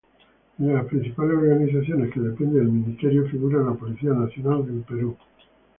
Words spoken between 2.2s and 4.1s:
dependen del Ministerio figura la Policía